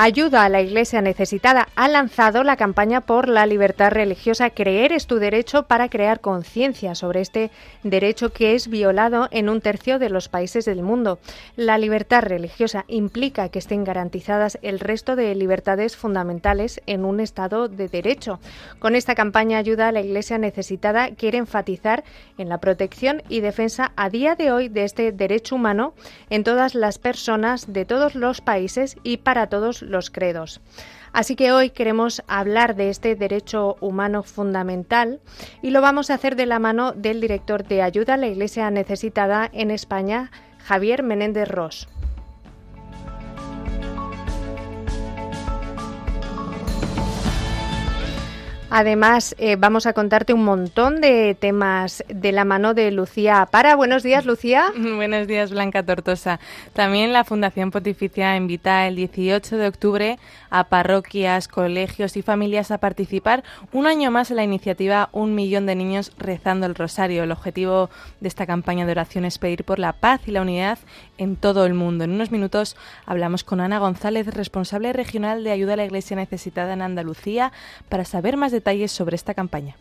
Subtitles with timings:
[0.00, 5.08] Ayuda a la Iglesia Necesitada ha lanzado la campaña por la libertad religiosa Creer es
[5.08, 7.50] tu derecho para crear conciencia sobre este
[7.82, 11.18] derecho que es violado en un tercio de los países del mundo.
[11.56, 17.66] La libertad religiosa implica que estén garantizadas el resto de libertades fundamentales en un Estado
[17.66, 18.38] de derecho.
[18.78, 22.04] Con esta campaña Ayuda a la Iglesia Necesitada quiere enfatizar
[22.38, 25.92] en la protección y defensa a día de hoy de este derecho humano
[26.30, 30.60] en todas las personas de todos los países y para todos los credos.
[31.12, 35.20] Así que hoy queremos hablar de este derecho humano fundamental
[35.62, 38.70] y lo vamos a hacer de la mano del director de Ayuda a la Iglesia
[38.70, 41.88] Necesitada en España, Javier Menéndez Ross.
[48.70, 53.74] Además, eh, vamos a contarte un montón de temas de la mano de Lucía Para.
[53.76, 54.72] Buenos días, Lucía.
[54.76, 56.38] Buenos días, Blanca Tortosa.
[56.74, 60.18] También la Fundación Pontificia invita el 18 de octubre
[60.50, 65.64] a parroquias, colegios y familias a participar un año más en la iniciativa Un Millón
[65.64, 67.22] de Niños Rezando el Rosario.
[67.22, 67.88] El objetivo
[68.20, 70.78] de esta campaña de oración es pedir por la paz y la unidad
[71.16, 72.04] en todo el mundo.
[72.04, 76.74] En unos minutos hablamos con Ana González, responsable regional de ayuda a la Iglesia necesitada
[76.74, 77.50] en Andalucía,
[77.88, 79.76] para saber más detalles sobre esta campaña.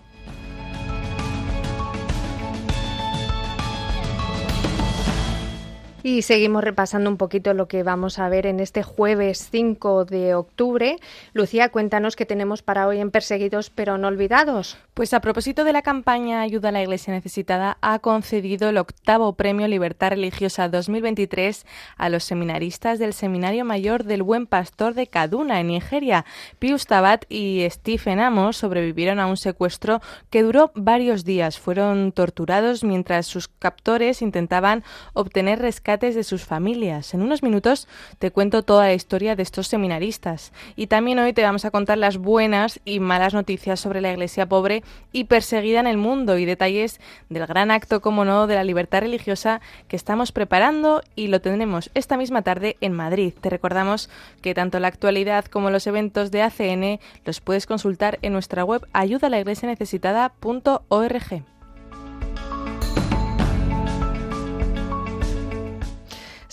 [6.04, 10.36] Y seguimos repasando un poquito lo que vamos a ver en este jueves 5 de
[10.36, 10.98] octubre.
[11.34, 14.78] Lucía, cuéntanos qué tenemos para hoy en Perseguidos pero no olvidados.
[14.94, 19.34] Pues a propósito de la campaña Ayuda a la Iglesia Necesitada, ha concedido el octavo
[19.34, 21.66] Premio Libertad Religiosa 2023
[21.98, 26.26] a los seminaristas del Seminario Mayor del Buen Pastor de Kaduna, en Nigeria.
[26.60, 31.60] Pius Tabat y Stephen Amos sobrevivieron a un secuestro que duró varios días.
[31.60, 34.84] Fueron torturados mientras sus captores intentaban
[35.14, 37.16] obtener rescate de sus familias.
[37.16, 37.88] En unos minutos
[38.20, 41.98] te cuento toda la historia de estos seminaristas y también hoy te vamos a contar
[41.98, 46.46] las buenas y malas noticias sobre la iglesia pobre y perseguida en el mundo y
[46.46, 51.42] detalles del gran acto, como no, de la libertad religiosa que estamos preparando y lo
[51.42, 53.34] tendremos esta misma tarde en Madrid.
[53.42, 58.34] Te recordamos que tanto la actualidad como los eventos de ACN los puedes consultar en
[58.34, 61.57] nuestra web ayudalaiglesianecesitada.org.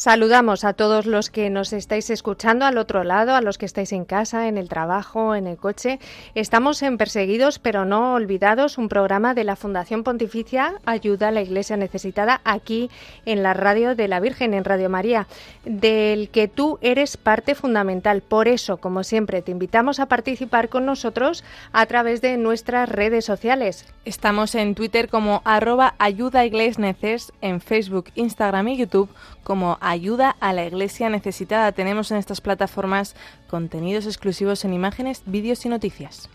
[0.05, 3.91] Saludamos a todos los que nos estáis escuchando al otro lado, a los que estáis
[3.91, 5.99] en casa, en el trabajo, en el coche.
[6.35, 11.41] Estamos en Perseguidos pero no olvidados, un programa de la Fundación Pontificia Ayuda a la
[11.41, 12.91] Iglesia Necesitada aquí
[13.25, 15.27] en la radio de la Virgen, en Radio María,
[15.65, 18.21] del que tú eres parte fundamental.
[18.21, 23.25] Por eso, como siempre, te invitamos a participar con nosotros a través de nuestras redes
[23.25, 23.87] sociales.
[24.05, 29.09] Estamos en Twitter como arroba ayuda en Facebook, Instagram y YouTube
[29.43, 29.94] como ayuda
[30.41, 31.73] a la iglesia necesitada.
[31.73, 33.15] Tenemos en estas plataformas
[33.49, 36.29] contenidos exclusivos en imágenes, vídeos y noticias.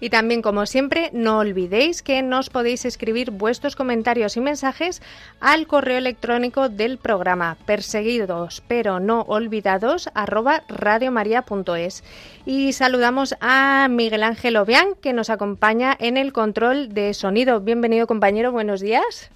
[0.00, 5.02] Y también, como siempre, no olvidéis que nos podéis escribir vuestros comentarios y mensajes
[5.40, 12.04] al correo electrónico del programa perseguidos pero no olvidados arroba radiomaria.es.
[12.44, 17.60] Y saludamos a Miguel Ángel Obián que nos acompaña en el control de sonido.
[17.60, 19.30] Bienvenido compañero, buenos días.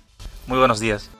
[0.46, 1.10] Muy buenos días.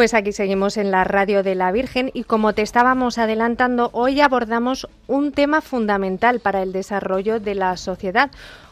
[0.00, 4.22] Pues aquí seguimos en la radio de la Virgen y como te estábamos adelantando, hoy
[4.22, 8.30] abordamos un tema fundamental para el desarrollo de la sociedad,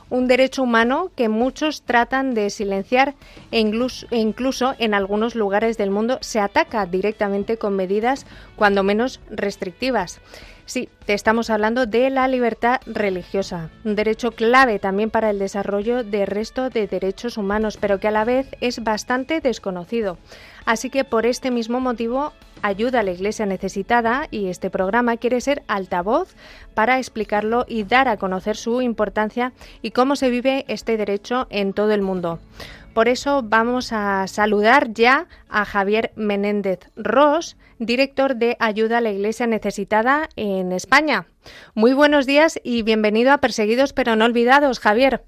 [0.09, 3.15] un derecho humano que muchos tratan de silenciar
[3.51, 8.25] e incluso, e incluso, en algunos lugares del mundo se ataca directamente con medidas
[8.57, 10.23] cuando menos restrictivas.
[10.69, 16.05] Sí, te estamos hablando de la libertad religiosa, un derecho clave también para el desarrollo
[16.05, 20.19] del resto de derechos humanos, pero que a la vez es bastante desconocido.
[20.69, 25.41] Así que por este mismo motivo ayuda a la Iglesia necesitada y este programa quiere
[25.41, 26.37] ser altavoz
[26.75, 31.73] para explicarlo y dar a conocer su importancia y cómo se vive este derecho en
[31.73, 32.39] todo el mundo.
[32.93, 39.11] Por eso vamos a saludar ya a Javier Menéndez Ross, director de Ayuda a la
[39.11, 41.29] Iglesia Necesitada en España.
[41.73, 45.25] Muy buenos días y bienvenido a Perseguidos pero no olvidados, Javier.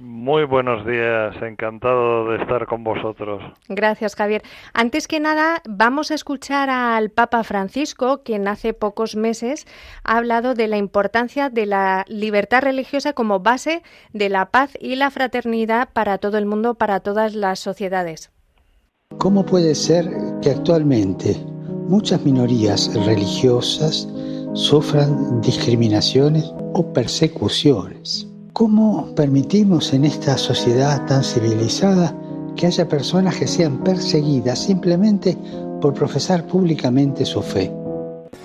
[0.00, 3.42] Muy buenos días, encantado de estar con vosotros.
[3.68, 4.42] Gracias, Javier.
[4.72, 9.66] Antes que nada, vamos a escuchar al Papa Francisco, quien hace pocos meses
[10.02, 13.82] ha hablado de la importancia de la libertad religiosa como base
[14.12, 18.30] de la paz y la fraternidad para todo el mundo, para todas las sociedades.
[19.18, 20.10] ¿Cómo puede ser
[20.42, 21.36] que actualmente
[21.88, 24.08] muchas minorías religiosas
[24.54, 28.33] sufran discriminaciones o persecuciones?
[28.54, 32.16] ¿Cómo permitimos en esta sociedad tan civilizada
[32.54, 35.36] que haya personas que sean perseguidas simplemente
[35.80, 37.72] por profesar públicamente su fe?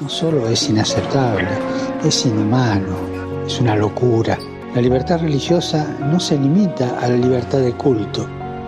[0.02, 1.48] No solo es inaceptable,
[2.04, 2.96] es inhumano,
[3.46, 4.40] es una locura.
[4.74, 8.26] La libertad religiosa no se limita a la libertad de culto,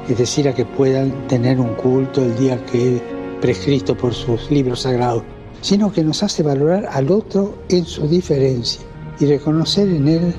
[0.07, 3.01] es decir, a que puedan tener un culto el día que es
[3.41, 5.23] prescrito por sus libros sagrados,
[5.61, 8.83] sino que nos hace valorar al otro en su diferencia
[9.19, 10.35] y reconocer en él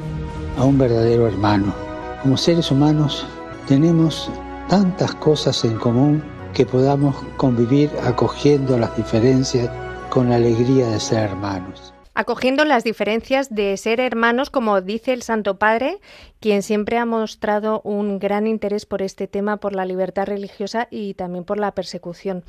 [0.56, 1.74] a un verdadero hermano.
[2.22, 3.26] Como seres humanos
[3.66, 4.30] tenemos
[4.68, 6.22] tantas cosas en común
[6.54, 9.70] que podamos convivir acogiendo las diferencias
[10.10, 15.22] con la alegría de ser hermanos acogiendo las diferencias de ser hermanos, como dice el
[15.22, 15.98] Santo Padre,
[16.42, 21.14] quien siempre ha mostrado un gran interés por este tema, por la libertad religiosa y
[21.14, 22.42] también por la persecución.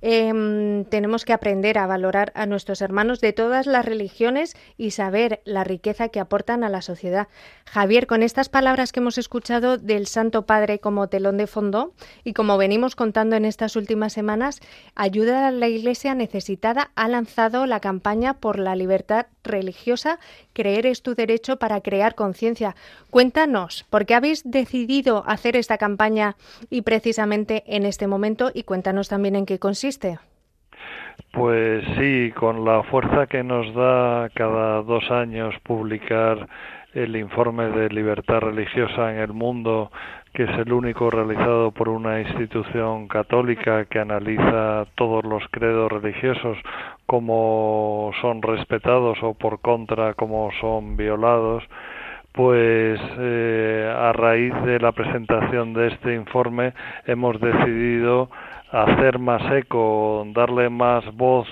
[0.00, 5.42] Em, tenemos que aprender a valorar a nuestros hermanos de todas las religiones y saber
[5.44, 7.26] la riqueza que aportan a la sociedad.
[7.66, 11.92] Javier, con estas palabras que hemos escuchado del Santo Padre como telón de fondo
[12.22, 14.60] y como venimos contando en estas últimas semanas,
[14.94, 20.20] Ayuda a la Iglesia Necesitada ha lanzado la campaña por la libertad religiosa,
[20.52, 22.76] creer es tu derecho para crear conciencia.
[23.40, 26.34] Cuéntanos, ¿por qué habéis decidido hacer esta campaña
[26.68, 28.50] y precisamente en este momento?
[28.52, 30.18] Y cuéntanos también en qué consiste.
[31.32, 36.50] Pues sí, con la fuerza que nos da cada dos años publicar
[36.92, 39.90] el informe de libertad religiosa en el mundo
[40.34, 46.58] que es el único realizado por una institución católica que analiza todos los credos religiosos,
[47.06, 51.64] cómo son respetados o por contra cómo son violados,
[52.40, 56.72] pues eh, a raíz de la presentación de este informe
[57.04, 58.30] hemos decidido
[58.72, 61.46] hacer más eco, darle más voz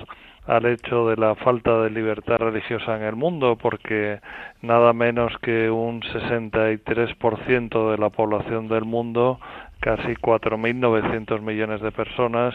[0.47, 4.21] al hecho de la falta de libertad religiosa en el mundo, porque
[4.63, 9.41] nada menos que un 63% de la población del mundo,
[9.81, 12.55] casi 4.900 millones de personas,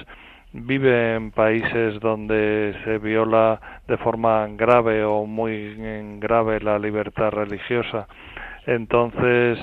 [0.54, 5.76] vive en países donde se viola de forma grave o muy
[6.20, 8.08] grave la libertad religiosa.
[8.66, 9.60] Entonces,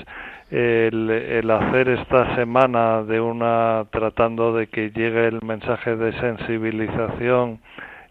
[0.51, 7.59] el, el, hacer esta semana de una tratando de que llegue el mensaje de sensibilización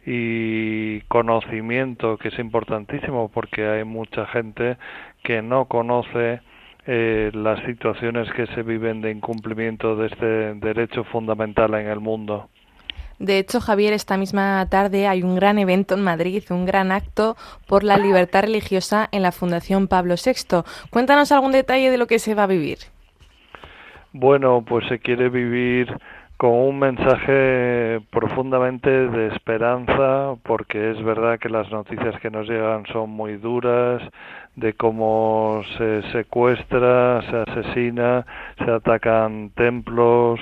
[0.07, 4.79] y conocimiento que es importantísimo porque hay mucha gente
[5.23, 6.41] que no conoce
[6.87, 12.49] eh, las situaciones que se viven de incumplimiento de este derecho fundamental en el mundo.
[13.21, 17.37] De hecho, Javier, esta misma tarde hay un gran evento en Madrid, un gran acto
[17.69, 20.63] por la libertad religiosa en la Fundación Pablo VI.
[20.89, 22.79] Cuéntanos algún detalle de lo que se va a vivir.
[24.15, 25.95] Bueno, pues se quiere vivir
[26.39, 32.87] con un mensaje profundamente de esperanza, porque es verdad que las noticias que nos llegan
[32.87, 34.01] son muy duras,
[34.57, 38.25] de cómo se secuestra, se asesina,
[38.65, 40.41] se atacan templos,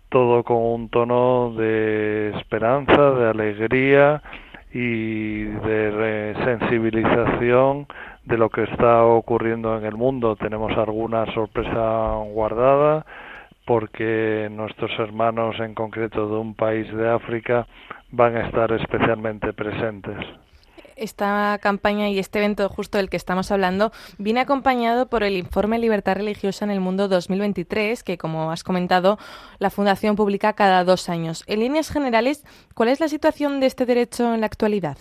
[0.10, 4.22] todo con un tono de esperanza, de alegría
[4.74, 7.88] y de sensibilización
[8.26, 10.36] de lo que está ocurriendo en el mundo.
[10.36, 13.06] Tenemos alguna sorpresa guardada
[13.66, 17.68] porque nuestros hermanos en concreto de un país de África
[18.12, 20.18] van a estar especialmente presentes.
[21.00, 25.80] Esta campaña y este evento justo del que estamos hablando viene acompañado por el informe
[25.80, 29.18] Libertad Religiosa en el Mundo 2023, que como has comentado,
[29.60, 31.44] la Fundación publica cada dos años.
[31.48, 34.98] En líneas generales, ¿cuál es la situación de este derecho en la actualidad?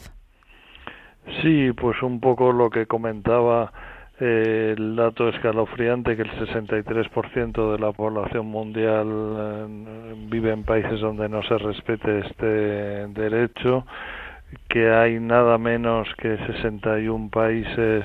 [1.42, 3.72] Sí, pues un poco lo que comentaba
[4.20, 11.00] eh, el dato escalofriante que el 63% de la población mundial eh, vive en países
[11.00, 13.86] donde no se respete este derecho,
[14.68, 18.04] que hay nada menos que 61 países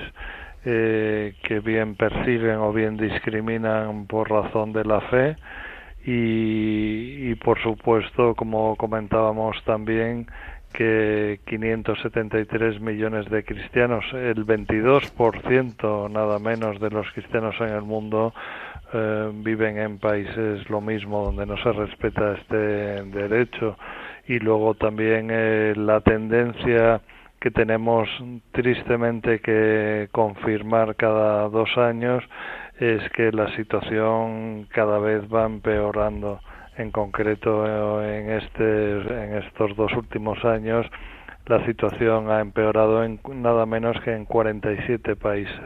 [0.65, 5.35] eh, que bien persiguen o bien discriminan por razón de la fe.
[6.05, 10.27] Y, por supuesto, como comentábamos también,
[10.73, 18.33] que 573 millones de cristianos, el 22% nada menos de los cristianos en el mundo
[18.93, 22.57] eh, viven en países lo mismo donde no se respeta este
[23.05, 23.77] derecho
[24.27, 27.01] y luego también eh, la tendencia
[27.39, 28.07] que tenemos
[28.51, 32.23] tristemente que confirmar cada dos años
[32.79, 36.39] es que la situación cada vez va empeorando
[36.77, 40.85] en concreto en, este, en estos dos últimos años
[41.45, 45.59] la situación ha empeorado en nada menos que en 47 países.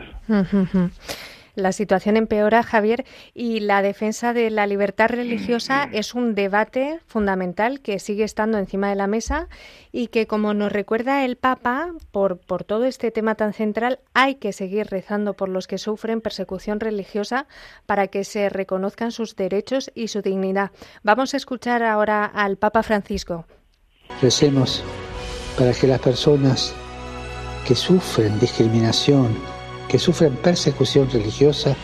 [1.58, 7.80] La situación empeora, Javier, y la defensa de la libertad religiosa es un debate fundamental
[7.80, 9.50] que sigue estando encima de la mesa
[9.92, 14.36] y que, como nos recuerda el Papa, por, por todo este tema tan central, hay
[14.36, 17.48] que seguir rezando por los que sufren persecución religiosa
[17.88, 20.70] para que se reconozcan sus derechos y su dignidad.
[21.02, 23.48] Vamos a escuchar ahora al Papa Francisco.
[24.22, 24.84] Recemos
[25.58, 26.76] para que las personas
[27.68, 29.36] que sufren discriminación,
[29.88, 31.76] que sufren persecución religiosa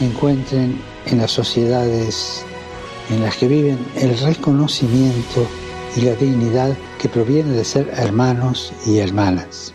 [0.00, 2.44] encuentren en las sociedades
[3.10, 5.46] en las que viven el reconocimiento
[5.96, 9.72] y la dignidad que proviene de ser hermanos y hermanas.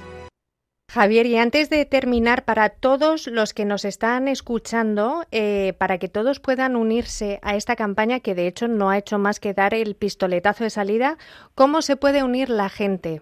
[0.92, 6.10] Javier, y antes de terminar, para todos los que nos están escuchando, eh, para que
[6.10, 9.74] todos puedan unirse a esta campaña, que de hecho no ha hecho más que dar
[9.74, 11.18] el pistoletazo de salida,
[11.56, 13.22] ¿cómo se puede unir la gente?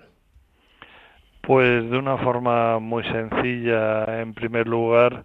[1.50, 4.22] Pues de una forma muy sencilla.
[4.22, 5.24] En primer lugar,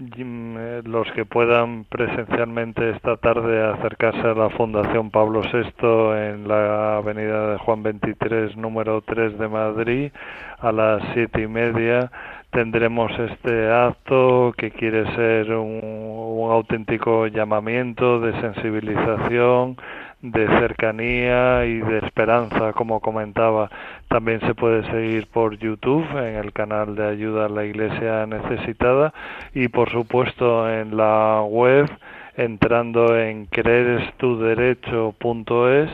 [0.00, 6.96] eh, los que puedan presencialmente esta tarde acercarse a la Fundación Pablo VI en la
[6.96, 10.10] avenida de Juan 23, número 3 de Madrid,
[10.58, 12.10] a las siete y media
[12.50, 19.76] tendremos este acto que quiere ser un auténtico llamamiento de sensibilización
[20.22, 23.70] de cercanía y de esperanza, como comentaba.
[24.10, 29.14] También se puede seguir por YouTube en el canal de ayuda a la Iglesia necesitada
[29.54, 31.88] y por supuesto en la web
[32.36, 35.90] entrando en creerestuderecho.es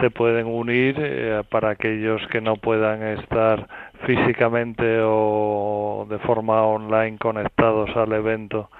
[0.00, 3.68] se pueden unir eh, para aquellos que no puedan estar
[4.06, 8.70] físicamente o de forma online conectados al evento.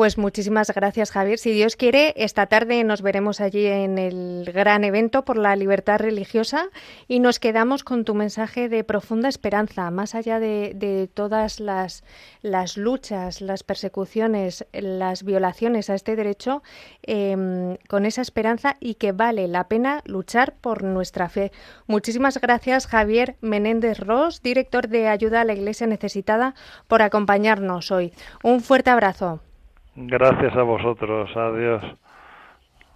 [0.00, 1.38] Pues muchísimas gracias, Javier.
[1.38, 5.98] Si Dios quiere, esta tarde nos veremos allí en el gran evento por la libertad
[5.98, 6.70] religiosa
[7.06, 12.02] y nos quedamos con tu mensaje de profunda esperanza, más allá de, todas las,
[12.40, 16.62] las, luchas, las persecuciones, las violaciones a este derecho,
[17.02, 21.52] em, con esa esperanza y que vale la pena luchar por nuestra fe.
[21.86, 26.54] Muchísimas gracias, Javier Menéndez Ross, director de Ayuda a la Iglesia Necesitada,
[26.88, 28.14] por acompañarnos hoy.
[28.42, 29.42] Un fuerte abrazo.
[29.94, 31.30] Gracias a vosotros.
[31.36, 31.82] Adiós.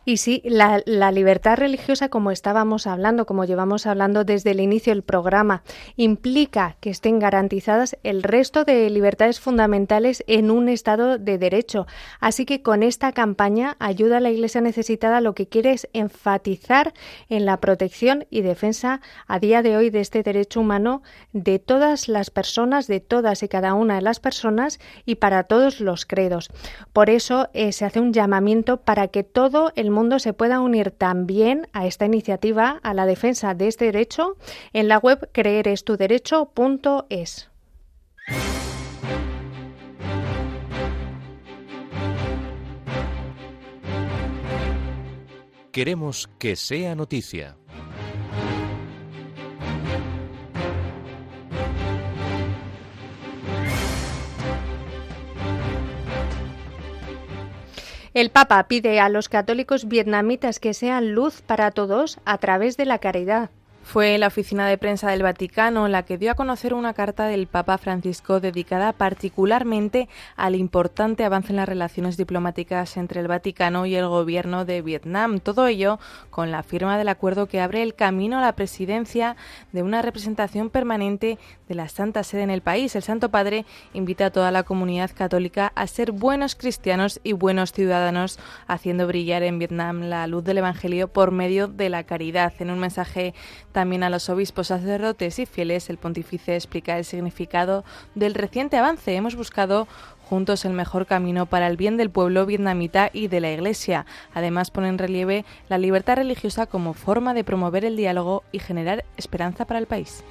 [0.04, 0.82] Y sí, la,
[1.12, 5.62] libertad religiosa, como estábamos hablando, como llevamos hablando desde el inicio del programa,
[5.96, 11.86] implica que estén garantizadas el resto de libertades fundamentales en un Estado de Derecho.
[12.20, 16.92] Así que con esta campaña, Ayuda a la Iglesia Necesitada lo que quiere es enfatizar
[17.28, 22.08] en la protección y defensa a día de hoy de este derecho humano de todas
[22.08, 26.50] las personas, de todas y cada una de las personas y para todos los credos.
[26.92, 30.90] Por eso eh, se hace un llamamiento para que todo el mundo se pueda unir
[30.90, 34.36] también a esta iniciativa, a la defensa de este derecho,
[34.72, 37.48] en la web creerestuderecho.es.
[45.72, 47.56] Queremos que sea noticia.
[58.14, 62.84] El Papa pide a los católicos vietnamitas que sean luz para todos a través de
[62.84, 63.50] la caridad.
[63.84, 67.46] Fue la oficina de prensa del Vaticano la que dio a conocer una carta del
[67.46, 73.94] Papa Francisco dedicada particularmente al importante avance en las relaciones diplomáticas entre el Vaticano y
[73.94, 75.38] el gobierno de Vietnam.
[75.38, 76.00] Todo ello
[76.30, 79.36] con la firma del acuerdo que abre el camino a la presidencia
[79.72, 81.38] de una representación permanente
[81.68, 82.96] de la Santa Sede en el país.
[82.96, 87.72] El Santo Padre invita a toda la comunidad católica a ser buenos cristianos y buenos
[87.72, 92.52] ciudadanos, haciendo brillar en Vietnam la luz del Evangelio por medio de la caridad.
[92.58, 93.34] En un mensaje
[93.74, 95.90] también a los obispos, sacerdotes y fieles.
[95.90, 99.16] El pontífice explica el significado del reciente avance.
[99.16, 99.88] Hemos buscado
[100.30, 104.06] juntos el mejor camino para el bien del pueblo vietnamita y de la Iglesia.
[104.32, 109.04] Además pone en relieve la libertad religiosa como forma de promover el diálogo y generar
[109.16, 110.22] esperanza para el país.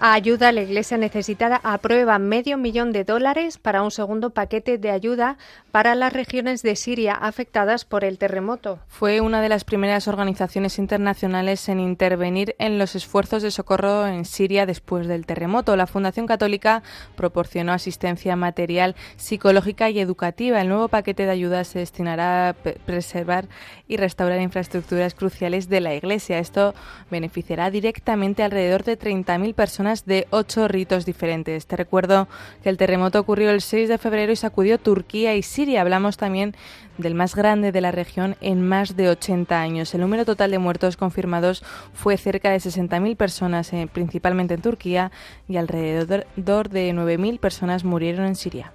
[0.00, 4.92] Ayuda a la Iglesia necesitada aprueba medio millón de dólares para un segundo paquete de
[4.92, 5.38] ayuda
[5.72, 8.78] para las regiones de Siria afectadas por el terremoto.
[8.86, 14.24] Fue una de las primeras organizaciones internacionales en intervenir en los esfuerzos de socorro en
[14.24, 15.74] Siria después del terremoto.
[15.74, 16.84] La Fundación Católica
[17.16, 20.60] proporcionó asistencia material, psicológica y educativa.
[20.60, 23.48] El nuevo paquete de ayuda se destinará a preservar
[23.88, 26.38] y restaurar infraestructuras cruciales de la Iglesia.
[26.38, 26.72] Esto
[27.10, 31.66] beneficiará directamente alrededor de 30.000 personas de ocho ritos diferentes.
[31.66, 32.28] Te recuerdo
[32.62, 35.80] que el terremoto ocurrió el 6 de febrero y sacudió Turquía y Siria.
[35.80, 36.54] Hablamos también
[36.98, 39.94] del más grande de la región en más de 80 años.
[39.94, 41.64] El número total de muertos confirmados
[41.94, 45.10] fue cerca de 60.000 personas, eh, principalmente en Turquía,
[45.48, 48.72] y alrededor de 9.000 personas murieron en Siria.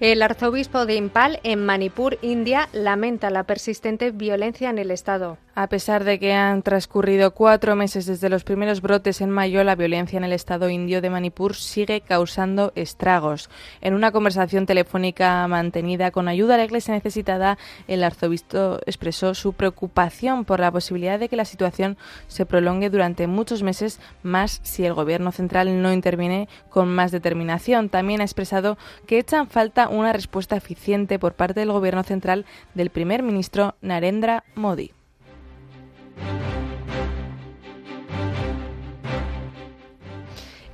[0.00, 5.38] El arzobispo de Impal, en Manipur, India, lamenta la persistente violencia en el Estado.
[5.56, 9.76] A pesar de que han transcurrido cuatro meses desde los primeros brotes en mayo, la
[9.76, 13.48] violencia en el estado indio de Manipur sigue causando estragos.
[13.80, 17.56] En una conversación telefónica mantenida con ayuda a la Iglesia necesitada,
[17.86, 23.28] el arzobispo expresó su preocupación por la posibilidad de que la situación se prolongue durante
[23.28, 27.90] muchos meses más si el gobierno central no interviene con más determinación.
[27.90, 32.44] También ha expresado que echan falta una respuesta eficiente por parte del gobierno central
[32.74, 34.90] del primer ministro Narendra Modi.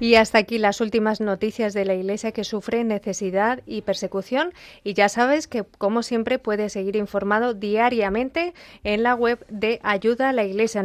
[0.00, 4.52] Y hasta aquí las últimas noticias de la Iglesia que sufre necesidad y persecución.
[4.82, 10.30] Y ya sabes que, como siempre, puedes seguir informado diariamente en la web de ayuda
[10.30, 10.82] a la iglesia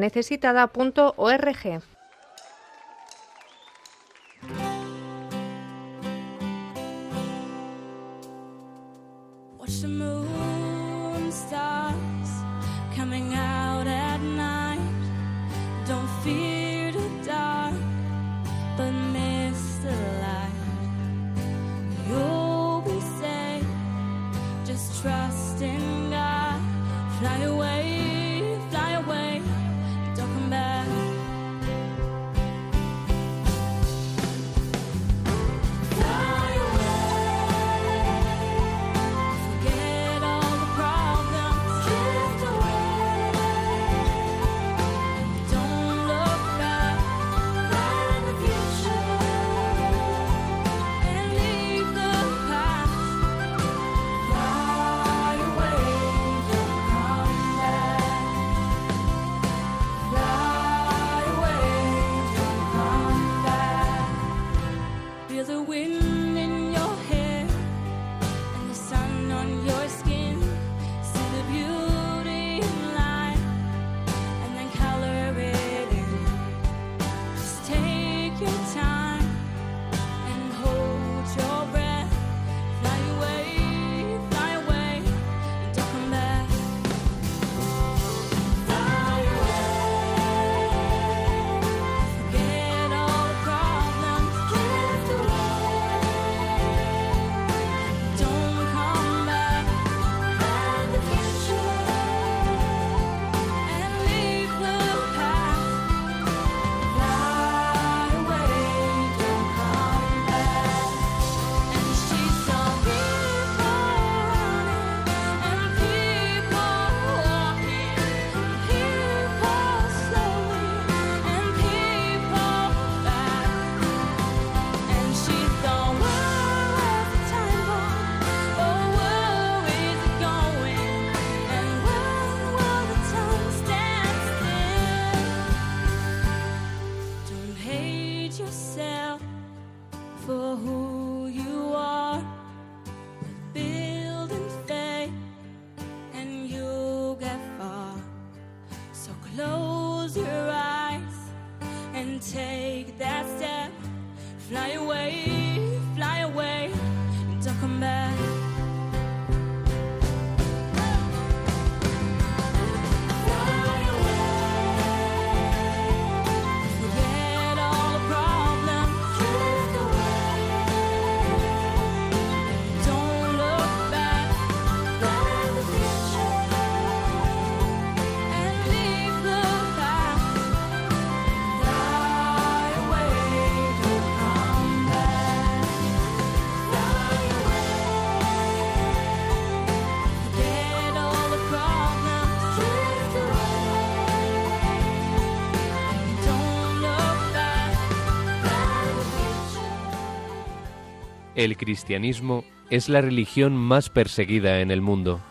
[201.45, 205.21] El cristianismo es la religión más perseguida en el mundo.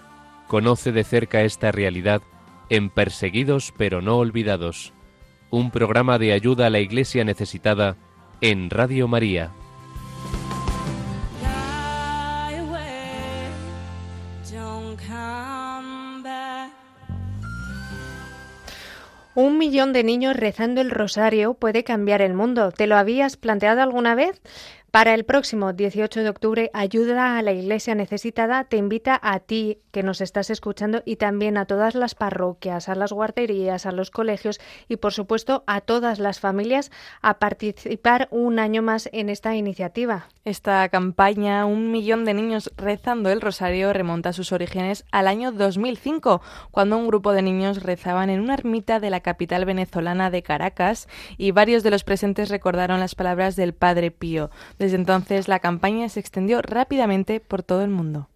[0.47, 2.23] Conoce de cerca esta realidad
[2.71, 4.93] en Perseguidos pero no olvidados,
[5.51, 7.97] un programa de ayuda a la Iglesia necesitada
[8.41, 9.51] en Radio María.
[19.35, 22.71] Un millón de niños rezando el rosario puede cambiar el mundo.
[22.71, 24.41] ¿Te lo habías planteado alguna vez?
[24.95, 29.81] Para el próximo 18 de octubre, Ayuda a la Iglesia Necesitada te invita a ti
[29.91, 34.13] que nos estás escuchando y también a todas las parroquias, a las guarderías, a los
[34.13, 39.57] colegios y por supuesto a todas las familias a participar un año más en esta
[39.57, 40.29] iniciativa.
[40.45, 46.41] Esta campaña, Un millón de niños rezando el rosario, remonta sus orígenes al año 2005,
[46.71, 51.09] cuando un grupo de niños rezaban en una ermita de la capital venezolana de Caracas
[51.37, 54.51] y varios de los presentes recordaron las palabras del Padre Pío.
[54.85, 58.29] Desde entonces la campaña se extendió rápidamente por todo el mundo.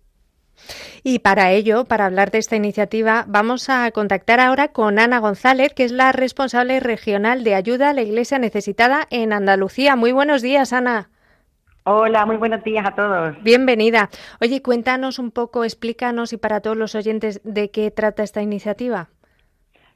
[1.05, 5.75] Y para ello, para hablar de esta iniciativa, vamos a contactar ahora con Ana González,
[5.75, 9.95] que es la responsable regional de ayuda a la Iglesia necesitada en Andalucía.
[9.95, 11.11] Muy buenos días, Ana.
[11.85, 13.37] Hola, muy buenos días a todos.
[13.43, 14.09] Bienvenida.
[14.41, 19.11] Oye, cuéntanos un poco, explícanos y para todos los oyentes de qué trata esta iniciativa.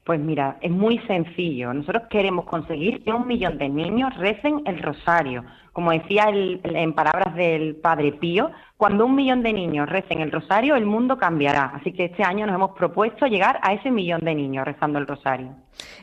[0.05, 1.73] Pues mira, es muy sencillo.
[1.73, 5.45] Nosotros queremos conseguir que un millón de niños recen el rosario.
[5.73, 10.75] Como decía en palabras del Padre Pío, cuando un millón de niños recen el rosario,
[10.75, 11.73] el mundo cambiará.
[11.75, 15.07] Así que este año nos hemos propuesto llegar a ese millón de niños rezando el
[15.07, 15.55] rosario.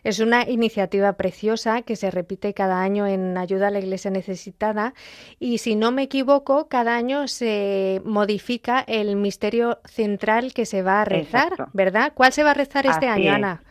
[0.03, 4.93] Es una iniciativa preciosa que se repite cada año en ayuda a la Iglesia necesitada
[5.39, 11.01] y si no me equivoco, cada año se modifica el misterio central que se va
[11.01, 12.13] a rezar, ¿verdad?
[12.15, 13.61] ¿Cuál se va a rezar este año, Ana?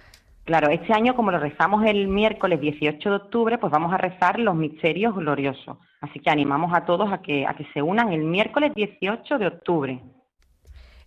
[0.49, 4.39] Claro, este año como lo rezamos el miércoles 18 de octubre, pues vamos a rezar
[4.39, 5.77] los misterios gloriosos.
[6.01, 9.47] Así que animamos a todos a que, a que se unan el miércoles 18 de
[9.47, 10.01] octubre.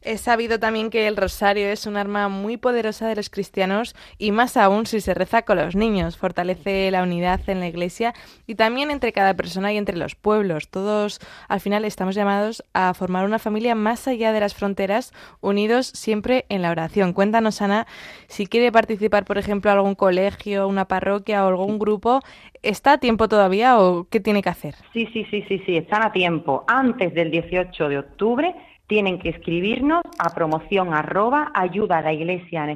[0.04, 4.32] He sabido también que el rosario es un arma muy poderosa de los cristianos y
[4.32, 6.18] más aún si se reza con los niños.
[6.18, 8.14] Fortalece la unidad en la iglesia
[8.48, 10.70] y también entre cada persona y entre los pueblos.
[10.70, 15.88] Todos al final estamos llamados a formar una familia más allá de las fronteras, unidos
[15.88, 17.14] siempre en la oración.
[17.14, 17.86] Cuéntanos, Ana,
[18.28, 22.22] si quiere participar, por ejemplo, algún colegio, una parroquia o algún grupo,
[22.64, 24.76] ¿está a tiempo todavía o qué tiene que hacer?
[24.94, 26.64] Sí, sí, sí, sí, sí, están a tiempo.
[26.68, 28.56] Antes del 18 de octubre
[28.92, 32.68] tienen que escribirnos a promoción arroba ayuda a la iglesia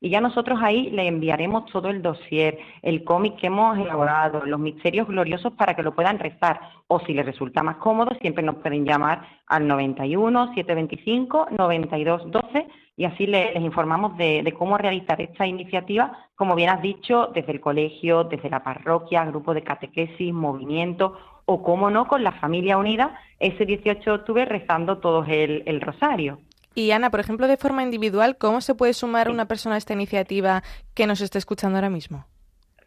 [0.00, 4.58] y ya nosotros ahí le enviaremos todo el dossier, el cómic que hemos elaborado, los
[4.58, 6.58] misterios gloriosos para que lo puedan rezar.
[6.86, 12.66] O si les resulta más cómodo siempre nos pueden llamar al 91 725 92 12
[12.96, 17.52] y así les, informamos de, de, cómo realizar esta iniciativa, como bien has dicho, desde
[17.52, 21.14] el colegio, desde la parroquia, grupo de catequesis, movimiento
[21.50, 26.40] o, cómo no, con la familia unida ese 18 de octubre rezando todos el, rosario.
[26.74, 29.94] Y Ana, por ejemplo, de forma individual, ¿cómo se puede sumar una persona a esta
[29.94, 30.62] iniciativa
[30.94, 32.26] que nos esté escuchando ahora mismo?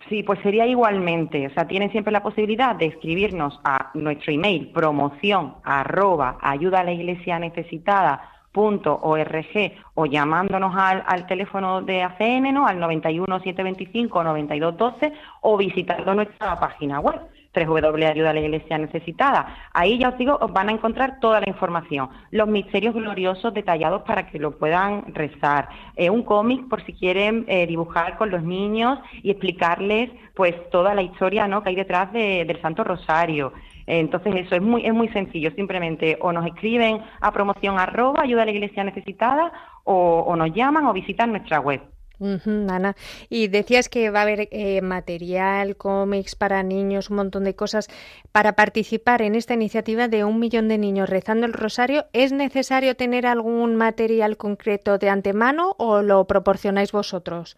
[0.10, 4.72] Sí, pues sería igualmente, o sea, tienen siempre la posibilidad de escribirnos a nuestro email
[4.72, 8.22] promoción arroba ayuda a la iglesia necesitada
[8.54, 12.68] o llamándonos al, al teléfono de ACN, ¿no?
[12.68, 17.22] al 91 725 9212 o visitando nuestra página web
[17.54, 19.56] W Ayuda a la Iglesia Necesitada.
[19.74, 24.04] Ahí ya os digo, os van a encontrar toda la información, los misterios gloriosos detallados
[24.04, 28.44] para que lo puedan rezar, eh, un cómic por si quieren eh, dibujar con los
[28.44, 31.62] niños y explicarles pues toda la historia ¿no?
[31.62, 33.54] que hay detrás del Santo Rosario.
[33.88, 38.44] Entonces eso es muy, es muy sencillo, simplemente o nos escriben a promoción arroba ayuda
[38.44, 39.52] a la iglesia necesitada
[39.84, 41.82] o, o nos llaman o visitan nuestra web.
[42.22, 42.96] Ana,
[43.30, 47.88] y decías que va a haber eh, material, cómics para niños, un montón de cosas.
[48.32, 52.96] Para participar en esta iniciativa de un millón de niños rezando el rosario, ¿es necesario
[52.96, 57.58] tener algún material concreto de antemano o lo proporcionáis vosotros?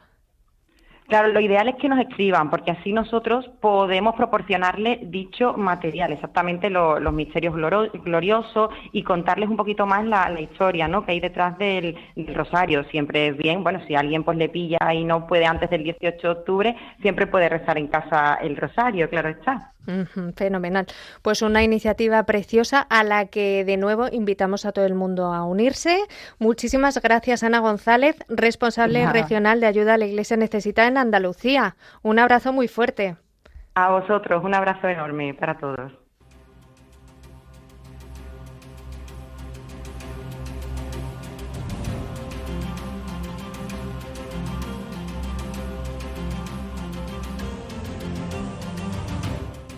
[1.08, 6.70] Claro, lo ideal es que nos escriban, porque así nosotros podemos proporcionarles dicho material, exactamente
[6.70, 11.06] los misterios gloriosos y contarles un poquito más la, historia ¿no?
[11.06, 11.96] que hay detrás del,
[12.34, 12.84] rosario.
[12.86, 16.28] Siempre es bien, bueno, si alguien pues le pilla y no puede antes del 18
[16.28, 19.74] de octubre, siempre puede rezar en casa el rosario, claro está
[20.36, 20.86] fenomenal.
[21.22, 25.44] Pues una iniciativa preciosa a la que de nuevo invitamos a todo el mundo a
[25.46, 25.98] unirse.
[26.40, 31.76] Muchísimas gracias, Ana González, responsable regional de ayuda a la Iglesia necesitada en Andalucía.
[32.02, 33.18] Un abrazo muy fuerte.
[33.76, 36.03] A vosotros, un abrazo enorme para todos.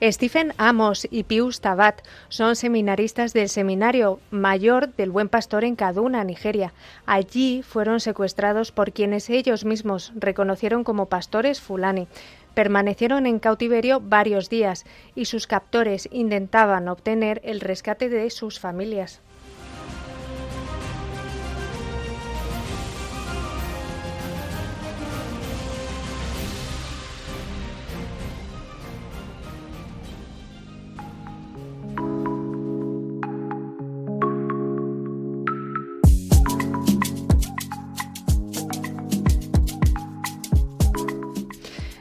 [0.00, 6.22] Stephen Amos y Pius Tabat son seminaristas del Seminario Mayor del Buen Pastor en Kaduna,
[6.22, 6.72] Nigeria.
[7.04, 12.06] Allí fueron secuestrados por quienes ellos mismos reconocieron como pastores fulani.
[12.54, 14.84] Permanecieron en cautiverio varios días
[15.16, 19.20] y sus captores intentaban obtener el rescate de sus familias.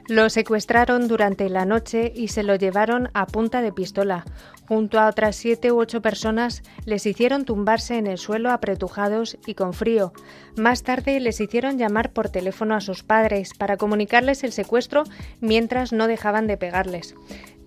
[0.08, 4.24] Lo secuestraron durante la noche y se lo llevaron a punta de pistola.
[4.66, 9.54] Junto a otras siete u ocho personas les hicieron tumbarse en el suelo apretujados y
[9.54, 10.14] con frío.
[10.56, 15.04] Más tarde les hicieron llamar por teléfono a sus padres para comunicarles el secuestro
[15.42, 17.14] mientras no dejaban de pegarles.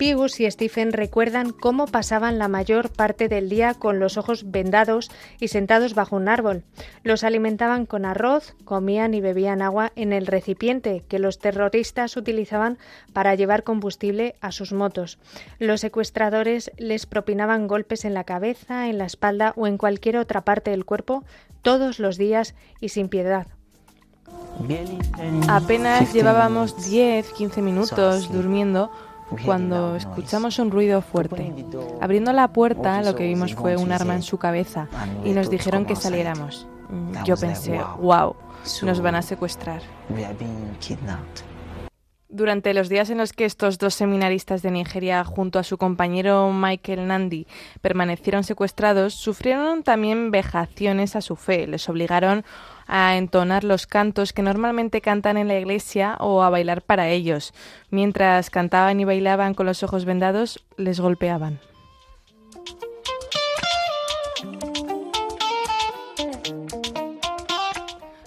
[0.00, 5.10] Pius y Stephen recuerdan cómo pasaban la mayor parte del día con los ojos vendados
[5.40, 6.64] y sentados bajo un árbol.
[7.02, 12.78] Los alimentaban con arroz, comían y bebían agua en el recipiente que los terroristas utilizaban
[13.12, 15.18] para llevar combustible a sus motos.
[15.58, 20.46] Los secuestradores les propinaban golpes en la cabeza, en la espalda o en cualquier otra
[20.46, 21.24] parte del cuerpo
[21.60, 23.48] todos los días y sin piedad.
[25.46, 28.90] Apenas llevábamos 10-15 minutos durmiendo
[29.44, 31.52] cuando escuchamos un ruido fuerte.
[32.00, 34.88] Abriendo la puerta, lo que vimos fue un arma en su cabeza
[35.24, 36.66] y nos dijeron que saliéramos.
[36.88, 38.34] Mm, yo pensé, wow,
[38.82, 39.82] nos van a secuestrar.
[42.32, 46.52] Durante los días en los que estos dos seminaristas de Nigeria, junto a su compañero
[46.52, 47.48] Michael Nandi,
[47.80, 51.66] permanecieron secuestrados, sufrieron también vejaciones a su fe.
[51.66, 52.44] Les obligaron
[52.90, 57.54] a entonar los cantos que normalmente cantan en la iglesia o a bailar para ellos.
[57.90, 61.60] Mientras cantaban y bailaban con los ojos vendados, les golpeaban.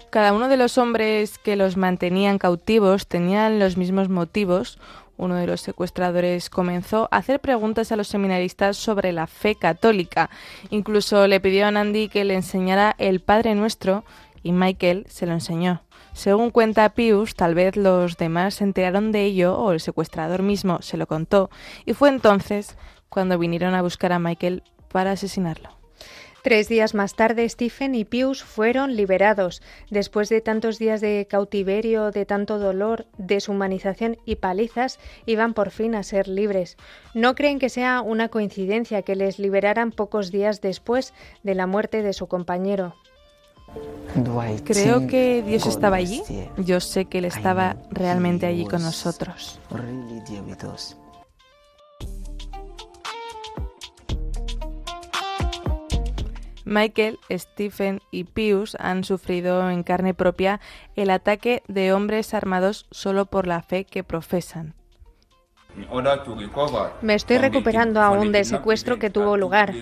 [0.10, 4.80] Cada uno de los hombres que los mantenían cautivos tenían los mismos motivos.
[5.18, 10.30] Uno de los secuestradores comenzó a hacer preguntas a los seminaristas sobre la fe católica.
[10.70, 14.06] Incluso le pidió a Nandi que le enseñara el Padre Nuestro
[14.44, 15.82] y Michael se lo enseñó.
[16.14, 20.82] Según cuenta Pius, tal vez los demás se enteraron de ello o el secuestrador mismo
[20.82, 21.50] se lo contó
[21.86, 22.78] y fue entonces
[23.10, 25.70] cuando vinieron a buscar a Michael para asesinarlo.
[26.44, 29.62] Tres días más tarde, Stephen y Pius fueron liberados.
[29.90, 35.96] Después de tantos días de cautiverio, de tanto dolor, deshumanización y palizas, iban por fin
[35.96, 36.76] a ser libres.
[37.14, 42.02] No creen que sea una coincidencia que les liberaran pocos días después de la muerte
[42.02, 42.94] de su compañero.
[44.64, 46.22] Creo que Dios estaba allí.
[46.58, 49.60] Yo sé que Él estaba realmente allí con nosotros.
[56.66, 60.60] Michael, Stephen y Pius han sufrido en carne propia
[60.96, 64.74] el ataque de hombres armados solo por la fe que profesan.
[67.02, 69.74] Me estoy recuperando aún del secuestro que tuvo lugar.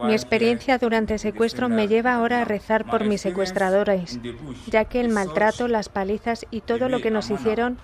[0.00, 4.18] Mi experiencia durante el secuestro me lleva ahora a rezar por mis secuestradores,
[4.66, 7.78] ya que el maltrato, las palizas y todo lo que nos hicieron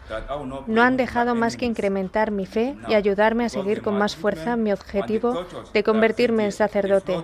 [0.66, 4.57] no han dejado más que incrementar mi fe y ayudarme a seguir con más fuerza
[4.57, 7.23] mi objetivo de convertirme en sacerdote.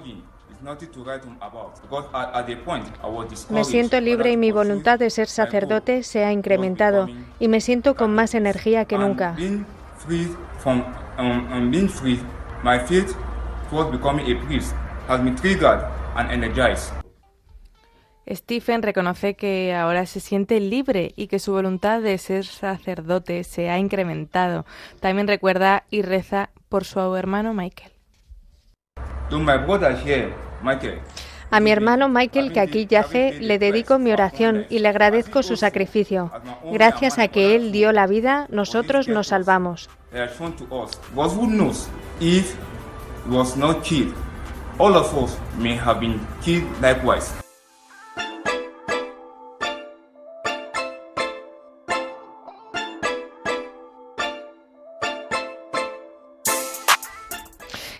[3.50, 7.94] Me siento libre y mi voluntad de ser sacerdote se ha incrementado y me siento
[7.94, 9.36] con más energía que nunca.
[18.30, 23.68] Stephen reconoce que ahora se siente libre y que su voluntad de ser sacerdote se
[23.68, 24.64] ha incrementado.
[25.00, 27.92] También recuerda y reza por su hermano Michael.
[31.50, 35.56] A mi hermano Michael, que aquí yace, le dedico mi oración y le agradezco su
[35.56, 36.32] sacrificio.
[36.72, 39.88] Gracias a que él dio la vida, nosotros nos salvamos.
[44.78, 47.43] All of us may have been killed likewise.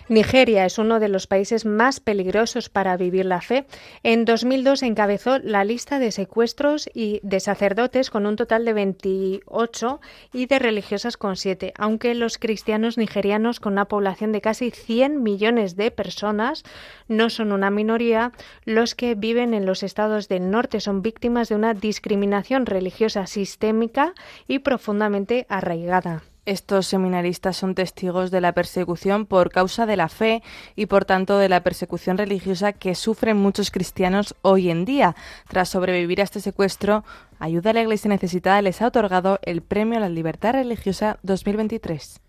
[0.07, 3.65] Nigeria es uno de los países más peligrosos para vivir la fe.
[4.03, 10.01] En 2002 encabezó la lista de secuestros y de sacerdotes con un total de 28
[10.31, 15.23] y de religiosas con 7, aunque los cristianos nigerianos con una población de casi 100
[15.23, 16.63] millones de personas
[17.07, 18.31] no son una minoría,
[18.63, 24.13] los que viven en los estados del norte son víctimas de una discriminación religiosa sistémica
[24.47, 26.21] y profundamente arraigada.
[26.45, 30.43] Estos seminaristas son testigos de la persecución por causa de la fe
[30.75, 35.15] y por tanto de la persecución religiosa que sufren muchos cristianos hoy en día.
[35.49, 37.03] Tras sobrevivir a este secuestro,
[37.39, 42.21] Ayuda a la Iglesia Necesitada les ha otorgado el Premio a la Libertad Religiosa 2023.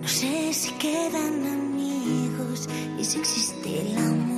[0.00, 4.33] No sé si quedan amigos y si existe el amor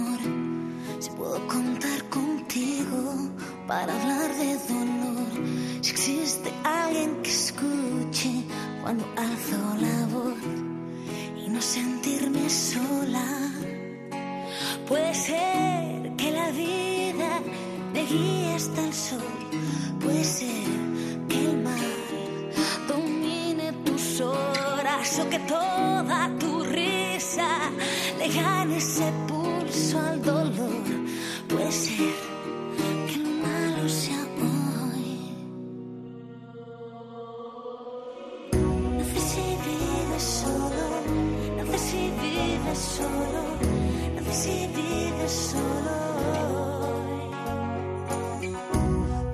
[1.17, 3.31] puedo contar contigo
[3.67, 5.29] para hablar de dolor.
[5.83, 8.45] Si existe alguien que escuche
[8.83, 10.39] cuando alzo la voz
[11.45, 13.27] y no sentirme sola.
[14.89, 17.43] Puede ser que la vida
[17.93, 19.21] me guíe hasta el sol.
[20.01, 20.67] Puede ser
[21.29, 21.97] que el mar
[22.89, 27.49] domine tus horas o que toda tu risa
[28.19, 30.86] le gane ese pulso al dolor.
[31.49, 32.15] Puede ser
[33.07, 35.09] que el malo sea hoy.
[38.99, 40.85] No sé si vives solo,
[41.57, 43.43] no sé si vives solo,
[44.15, 45.97] no sé si vives solo.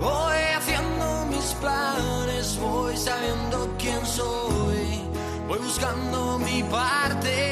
[0.00, 5.00] Voy haciendo mis planes, voy sabiendo quién soy,
[5.48, 7.51] voy buscando mi parte,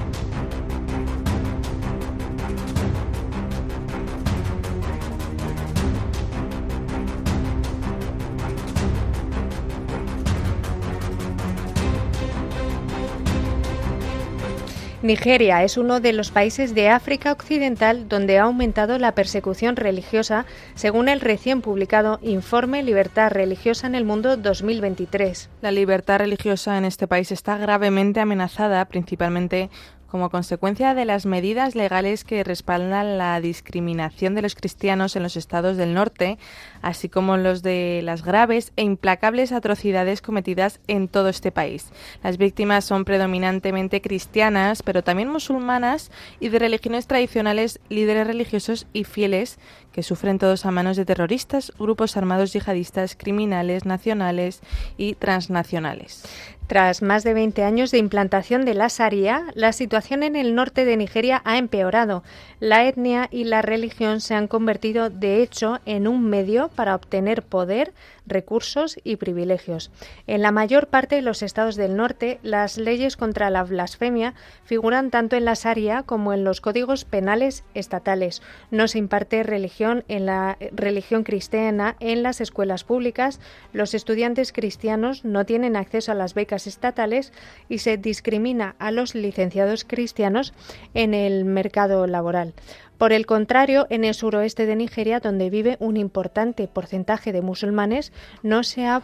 [15.03, 20.45] Nigeria es uno de los países de África Occidental donde ha aumentado la persecución religiosa,
[20.75, 25.49] según el recién publicado Informe Libertad Religiosa en el Mundo 2023.
[25.61, 29.71] La libertad religiosa en este país está gravemente amenazada, principalmente
[30.11, 35.37] como consecuencia de las medidas legales que respaldan la discriminación de los cristianos en los
[35.37, 36.37] estados del norte,
[36.81, 41.93] así como los de las graves e implacables atrocidades cometidas en todo este país.
[42.23, 49.05] Las víctimas son predominantemente cristianas, pero también musulmanas y de religiones tradicionales, líderes religiosos y
[49.05, 49.59] fieles
[49.93, 54.61] que sufren todos a manos de terroristas, grupos armados yihadistas, criminales nacionales
[54.97, 56.23] y transnacionales.
[56.71, 60.85] Tras más de 20 años de implantación de la Sharia, la situación en el norte
[60.85, 62.23] de Nigeria ha empeorado.
[62.61, 67.43] La etnia y la religión se han convertido, de hecho, en un medio para obtener
[67.43, 67.91] poder,
[68.31, 69.91] recursos y privilegios.
[70.25, 75.11] En la mayor parte de los estados del norte, las leyes contra la blasfemia figuran
[75.11, 78.41] tanto en la Sharia como en los códigos penales estatales.
[78.71, 83.39] No se imparte religión en la religión cristiana en las escuelas públicas.
[83.73, 87.33] Los estudiantes cristianos no tienen acceso a las becas estatales
[87.69, 90.53] y se discrimina a los licenciados cristianos
[90.93, 92.53] en el mercado laboral.
[93.01, 98.13] Por el contrario, en el suroeste de Nigeria, donde vive un importante porcentaje de musulmanes,
[98.43, 99.01] no se ha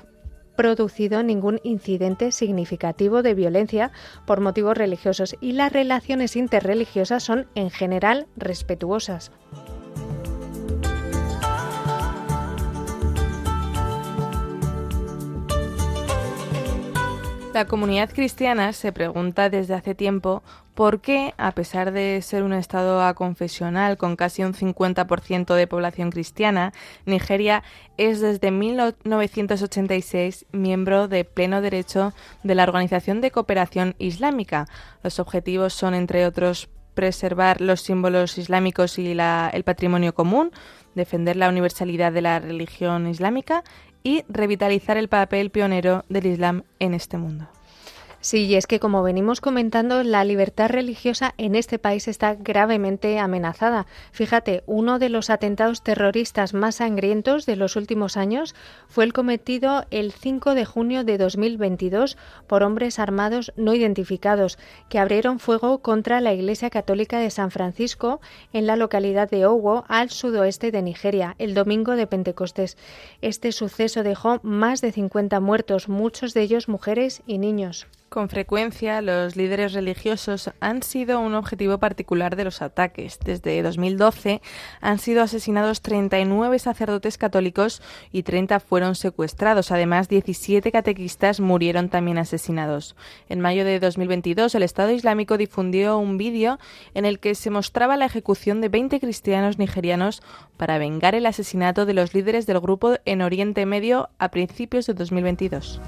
[0.55, 3.91] producido ningún incidente significativo de violencia
[4.27, 9.31] por motivos religiosos y las relaciones interreligiosas son en general respetuosas.
[17.57, 20.43] La comunidad cristiana se pregunta desde hace tiempo
[20.75, 26.11] por qué, a pesar de ser un estado aconfesional con casi un 50% de población
[26.11, 26.71] cristiana,
[27.07, 27.63] Nigeria
[27.97, 34.67] es desde 1986 miembro de pleno derecho de la Organización de Cooperación Islámica.
[35.01, 40.51] Los objetivos son, entre otros, preservar los símbolos islámicos y la, el patrimonio común,
[40.95, 43.63] defender la universalidad de la religión islámica
[44.07, 47.49] y revitalizar el papel pionero del Islam en este mundo.
[48.27, 53.19] Sí, y es que como venimos comentando, la libertad religiosa en este país está gravemente
[53.19, 53.87] amenazada.
[54.11, 58.53] Fíjate, uno de los atentados terroristas más sangrientos de los últimos años
[58.89, 62.17] fue el cometido el 5 de junio de 2022
[62.47, 64.59] por hombres armados no identificados
[64.89, 68.19] que abrieron fuego contra la Iglesia Católica de San Francisco
[68.51, 72.75] en la localidad de Owo, al sudoeste de Nigeria, el domingo de Pentecostés.
[73.21, 77.87] Este suceso dejó más de 50 muertos, muchos de ellos mujeres y niños.
[78.09, 83.19] Con frecuencia, los líderes religiosos han sido un objetivo particular de los ataques.
[83.19, 84.41] Desde 2012
[84.79, 87.81] han sido asesinados 39 sacerdotes católicos
[88.13, 89.71] y 30 fueron secuestrados.
[89.71, 92.95] Además, 17 catequistas murieron también asesinados.
[93.27, 96.59] En mayo de 2022, el Estado Islámico difundió un vídeo
[96.93, 100.23] en el que se mostraba la ejecución de 20 cristianos nigerianos
[100.55, 104.93] para vengar el asesinato de los líderes del grupo en Oriente Medio a principios de
[104.93, 105.81] 2022.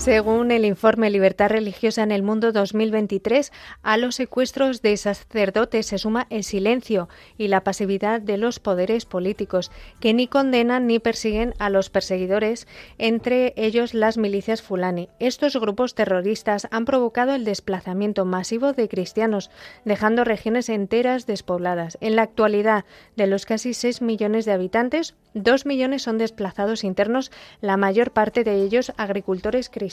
[0.00, 5.98] Según el informe Libertad Religiosa en el Mundo 2023, a los secuestros de sacerdotes se
[5.98, 9.70] suma el silencio y la pasividad de los poderes políticos,
[10.00, 15.10] que ni condenan ni persiguen a los perseguidores, entre ellos las milicias fulani.
[15.18, 19.50] Estos grupos terroristas han provocado el desplazamiento masivo de cristianos,
[19.84, 21.98] dejando regiones enteras despobladas.
[22.00, 22.86] En la actualidad,
[23.16, 27.30] de los casi 6 millones de habitantes, 2 millones son desplazados internos,
[27.60, 29.89] la mayor parte de ellos agricultores cristianos.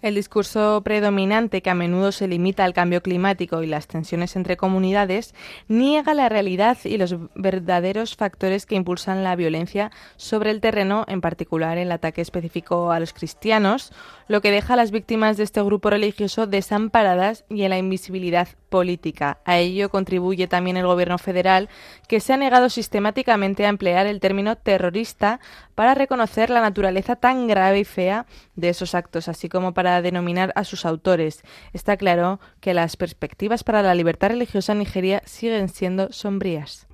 [0.00, 4.56] El discurso predominante, que a menudo se limita al cambio climático y las tensiones entre
[4.56, 5.34] comunidades,
[5.66, 11.20] niega la realidad y los verdaderos factores que impulsan la violencia sobre el terreno, en
[11.20, 13.92] particular el ataque específico a los cristianos,
[14.28, 18.48] lo que deja a las víctimas de este grupo religioso desamparadas y en la invisibilidad
[18.68, 19.38] política.
[19.44, 21.68] A ello contribuye también el Gobierno federal,
[22.08, 25.40] que se ha negado sistemáticamente a emplear el término terrorista
[25.74, 30.52] para reconocer la naturaleza tan grave y fea de esos actos, así como para denominar
[30.56, 31.42] a sus autores.
[31.72, 36.87] Está claro que las perspectivas para la libertad religiosa en Nigeria siguen siendo sombrías.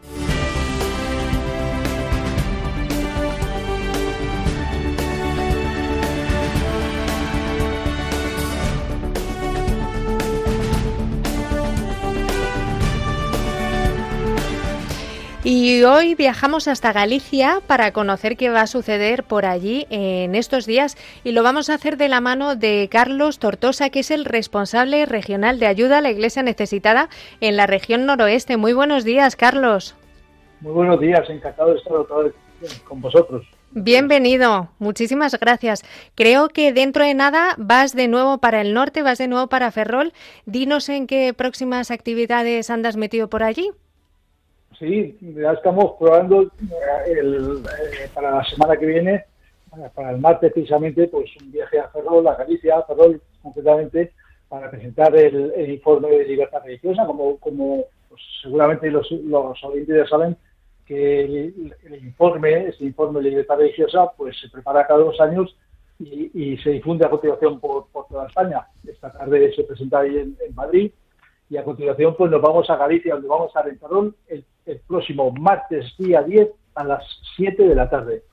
[15.49, 20.67] Y hoy viajamos hasta Galicia para conocer qué va a suceder por allí en estos
[20.67, 24.25] días y lo vamos a hacer de la mano de Carlos Tortosa, que es el
[24.25, 27.09] responsable regional de ayuda a la Iglesia necesitada
[27.41, 28.57] en la región noroeste.
[28.57, 29.95] Muy buenos días, Carlos.
[30.63, 32.35] Muy buenos días, encantado de estar otra vez
[32.83, 33.47] con vosotros.
[33.71, 35.85] Bienvenido, muchísimas gracias.
[36.17, 39.71] Creo que dentro de nada vas de nuevo para el norte, vas de nuevo para
[39.71, 40.13] Ferrol.
[40.45, 43.71] Dinos en qué próximas actividades andas metido por allí.
[44.79, 46.49] Sí, ya estamos probando eh,
[47.07, 51.79] el, eh, para la semana que viene, eh, para el martes precisamente, pues un viaje
[51.79, 54.13] a Ferrol, a Galicia, a Ferrol concretamente,
[54.49, 60.07] para presentar el, informe de libertad religiosa, como, como pues, seguramente los, los oyentes ya
[60.07, 60.37] saben,
[60.85, 61.75] que el,
[62.05, 65.57] informe, este informe de libertad religiosa, pues se prepara cada dos años
[65.99, 68.67] y, se difunde a continuación por, por, toda España.
[68.87, 70.93] Esta tarde se presenta ahí en Madrid
[71.49, 75.31] y a continuación pues nos vamos a Galicia, donde vamos a Rentarón el, el, próximo
[75.33, 77.05] martes día 10 a las
[77.37, 78.25] 7 de la tarde.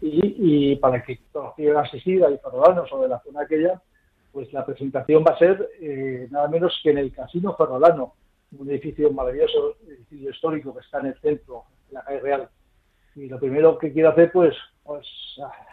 [0.00, 3.82] Y, y para que todos quieran asistir, a ferrolanos o de la zona aquella,
[4.32, 8.14] pues la presentación va a ser eh, nada menos que en el Casino Ferrolano,
[8.58, 12.48] un edificio maravilloso, edificio histórico que está en el centro, en la calle Real.
[13.16, 14.54] Y lo primero que quiero hacer, pues,
[14.84, 15.06] pues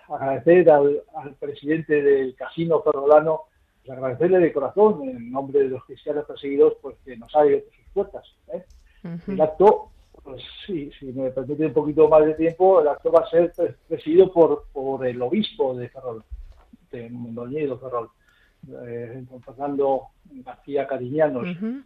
[0.09, 3.43] agradecer al, al presidente del Casino Ferrolano,
[3.87, 7.69] pues agradecerle de corazón, en nombre de los cristianos perseguidos, pues que nos ha abierto
[7.71, 8.25] sus puertas.
[8.53, 8.65] ¿eh?
[9.03, 9.33] Uh -huh.
[9.33, 9.91] El acto,
[10.23, 13.53] pues sí, si me permite un poquito más de tiempo, el acto va a ser
[13.87, 16.23] presidido por, por el obispo de Ferrol,
[16.91, 18.09] de Mondoñedo Ferrol,
[18.85, 20.07] eh, Fernando
[20.45, 21.83] García Cariñanos, uh -huh.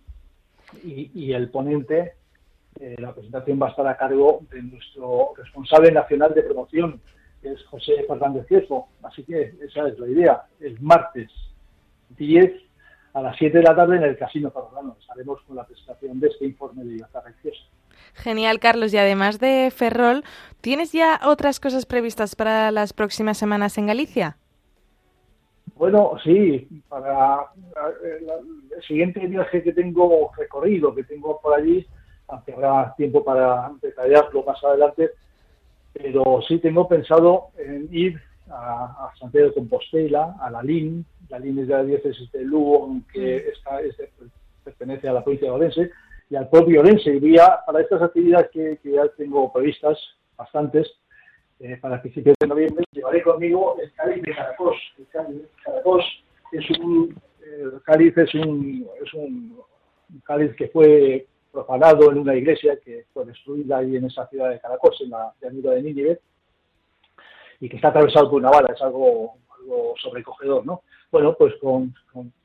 [0.83, 2.13] y, y, el ponente,
[2.79, 6.99] eh, la presentación va a estar a cargo de nuestro responsable nacional de promoción,
[7.41, 8.87] que es José Fernández Ciespo.
[9.03, 11.29] Así que esa es la idea, el martes
[12.17, 12.51] 10
[13.13, 14.95] a las 7 de la tarde en el Casino Ferrolano.
[14.99, 17.61] Estaremos con la presentación de este informe de libertad religiosa.
[18.13, 18.93] Genial, Carlos.
[18.93, 20.23] Y además de Ferrol,
[20.61, 24.37] ¿tienes ya otras cosas previstas para las próximas semanas en Galicia?
[25.75, 27.47] Bueno, sí, para
[28.03, 31.87] el siguiente viaje que tengo recorrido, que tengo por allí,
[32.27, 35.09] aunque habrá tiempo para detallarlo más adelante,
[35.93, 41.39] pero sí tengo pensado en ir a, a Santiago de Compostela, a la LIN, la
[41.39, 43.95] línea de la diócesis de Lugo, aunque está, es
[44.63, 45.91] pertenece a la provincia de Orense,
[46.29, 47.17] y al propio Orense.
[47.21, 49.97] Y a, para estas actividades que, que, ya tengo previstas,
[50.37, 50.87] bastantes,
[51.59, 54.77] eh, para principios de noviembre, llevaré conmigo el cáliz de Caracos.
[54.99, 56.03] El cáliz de Caracos
[56.51, 59.59] es un, el cáliz es un, es un,
[60.13, 64.49] un cáliz que fue profanado en una iglesia que fue destruida ahí en esa ciudad
[64.49, 66.19] de Caracos, en la llanura de Nínive,
[67.59, 70.81] y que está atravesado por una bala, es algo, algo sobrecogedor, ¿no?
[71.11, 71.93] Bueno, pues con,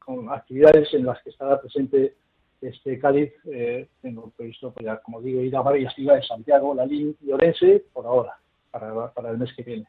[0.04, 2.14] con, actividades en las que estará presente
[2.60, 7.16] este cáliz, eh, tengo previsto, pues ya, como digo, ir a varias ciudades, Santiago, Lalín
[7.20, 8.38] y Orense, por ahora,
[8.70, 9.86] para, para el mes que viene.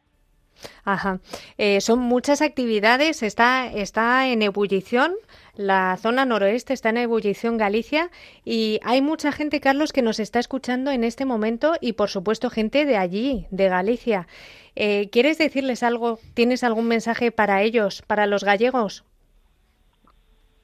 [0.84, 1.20] Ajá.
[1.58, 5.16] Eh, son muchas actividades, está, está en ebullición,
[5.56, 8.12] la zona noroeste está en ebullición Galicia
[8.46, 12.50] y hay mucha gente, Carlos, que nos está escuchando en este momento y por supuesto
[12.50, 14.28] gente de allí, de Galicia.
[14.76, 16.20] Eh, ¿Quieres decirles algo?
[16.36, 19.04] ¿Tienes algún mensaje para ellos, para los gallegos?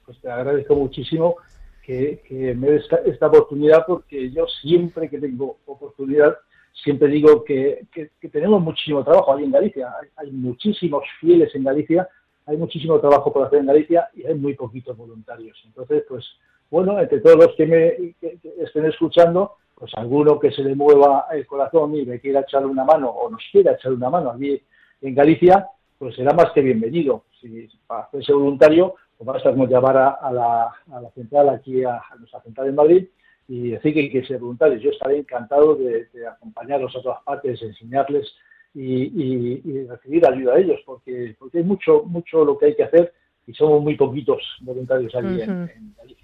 [0.06, 1.38] Pues te agradezco muchísimo
[1.84, 6.38] que, que me des esta, esta oportunidad porque yo siempre que tengo oportunidad
[6.74, 9.94] siempre digo que, que, tenemos muchísimo trabajo ahí en Galicia.
[10.16, 12.08] Hay, muchísimos fieles en Galicia,
[12.46, 15.62] hay muchísimo trabajo por hacer en Galicia y hay muy poquitos voluntarios.
[15.66, 16.26] Entonces, pues,
[16.70, 18.16] bueno, entre todos los que me
[18.64, 22.84] estén escuchando, pues alguno que se le mueva el corazón y me quiera echar una
[22.84, 24.62] mano o nos quiera echar una mano allí
[25.02, 25.68] en Galicia,
[25.98, 27.26] pues será más que bienvenido.
[27.40, 31.98] Si para hacerse voluntario, pues basta llamar a, a, la, a la central aquí, a,
[31.98, 33.08] a nuestra central en Madrid,
[33.48, 34.82] y decir que hay que ser voluntarios.
[34.82, 38.34] Yo estaré encantado de, de acompañarlos a todas partes, enseñarles
[38.74, 42.76] y, y, y, recibir ayuda a ellos, porque, porque hay mucho, mucho lo que hay
[42.76, 43.14] que hacer
[43.46, 45.44] y somos muy poquitos voluntarios allí uh -huh.
[45.44, 46.23] en, en Galicia.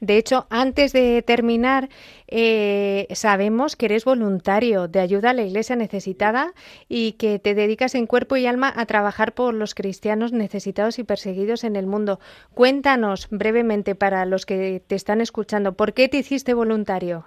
[0.00, 1.88] De hecho, antes de terminar,
[2.28, 6.52] eh, sabemos que eres voluntario de ayuda a la Iglesia necesitada
[6.88, 11.04] y que te dedicas en cuerpo y alma a trabajar por los cristianos necesitados y
[11.04, 12.20] perseguidos en el mundo.
[12.52, 17.24] Cuéntanos brevemente para los que te están escuchando, ¿por qué te hiciste voluntario?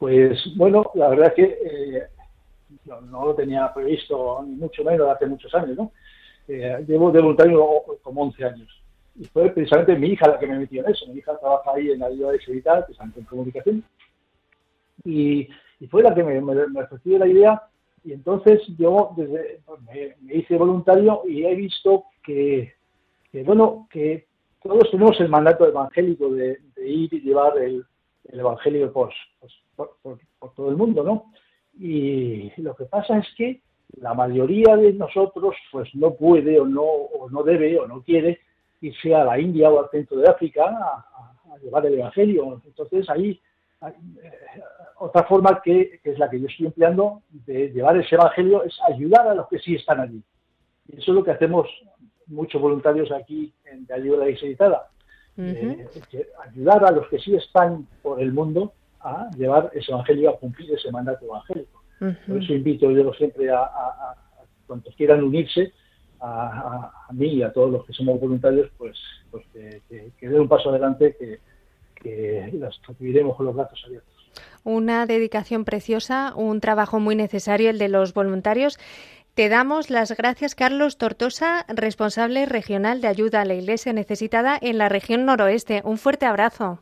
[0.00, 2.02] Pues bueno, la verdad es que eh,
[2.86, 5.92] no, no, lo tenía previsto, ni mucho menos hace muchos años, ¿no?
[6.48, 7.66] Eh, llevo de voluntario
[8.02, 8.78] como 11 años
[9.18, 11.06] y fue precisamente mi hija la que me metió en eso.
[11.08, 13.84] Mi hija trabaja ahí en la ayuda de Seguridad, precisamente en comunicación,
[15.04, 15.48] Y,
[15.90, 17.62] fue la que me, me, me ofreció la idea
[18.04, 22.74] y entonces yo pues, me, hice voluntario y he visto que,
[23.44, 24.26] bueno, que
[24.62, 27.84] todos tenemos el mandato evangélico de, ir y llevar el,
[28.24, 29.14] el evangelio pues,
[29.76, 31.32] por, por- por todo el mundo, ¿no?
[31.78, 33.60] Y lo que pasa es que
[34.00, 38.40] la mayoría de nosotros pues no puede o no, o no debe o no quiere
[38.80, 41.06] irse a la India o al centro de África a,
[41.52, 42.60] a- llevar el evangelio.
[42.64, 43.40] Entonces ahí
[43.80, 44.30] hay, eh,
[44.98, 48.78] otra forma que, que es la que yo estoy empleando de llevar ese evangelio es
[48.86, 50.22] ayudar a los que sí están allí.
[50.88, 51.66] Y eso es lo que hacemos
[52.26, 54.48] muchos voluntarios aquí en de ayuda a la Iglesia
[55.56, 60.30] eh, que ayudar a los que sí están por el mundo a llevar ese evangelio,
[60.30, 61.82] a cumplir ese mandato evangélico.
[62.26, 65.72] Por eso invito yo siempre a, a- a- a cuantos quieran unirse
[66.20, 68.96] a, mí y a todos los que somos voluntarios, pues,
[69.30, 71.38] pues que, que- que den un paso adelante, que,
[71.94, 74.14] que los recibiremos con los brazos abiertos.
[74.64, 78.78] Una dedicación preciosa, un trabajo muy necesario el de los voluntarios.
[79.34, 84.78] Te damos las gracias, Carlos Tortosa, responsable regional de ayuda a la Iglesia necesitada en
[84.78, 85.80] la región noroeste.
[85.84, 86.80] Un fuerte abrazo.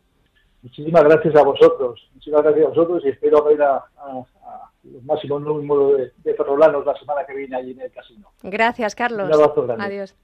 [0.63, 4.25] Muchísimas gracias a vosotros, muchísimas gracias a vosotros y espero ver a, a-
[4.93, 8.31] los máximos números de, de ferrolanos la semana que viene allí en el casino.
[8.43, 9.27] Gracias, Carlos.
[9.29, 9.85] Un abrazo grande.
[9.85, 10.15] Adiós.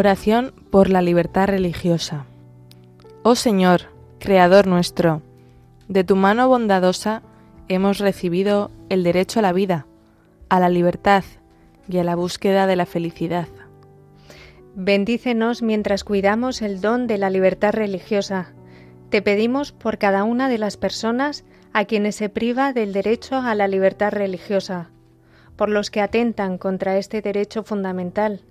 [0.00, 2.24] Oración por la libertad religiosa.
[3.24, 3.86] Oh Señor,
[4.20, 5.22] Creador nuestro,
[5.88, 7.22] de tu mano bondadosa
[7.66, 9.86] hemos recibido el derecho a la vida,
[10.50, 11.24] a la libertad
[11.88, 13.48] y a la búsqueda de la felicidad.
[14.76, 18.52] Bendícenos mientras cuidamos el don de la libertad religiosa.
[19.10, 23.52] Te pedimos por cada una de las personas a quienes se priva del derecho a
[23.56, 24.90] la libertad religiosa,
[25.56, 28.42] por los que atentan contra este derecho fundamental,